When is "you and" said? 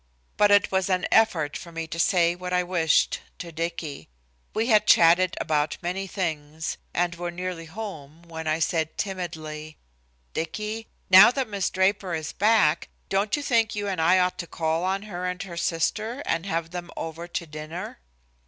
13.75-14.01